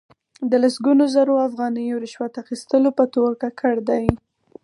[0.49, 4.05] د لسګونو زرو افغانیو رشوت اخستلو په تور ککړ دي.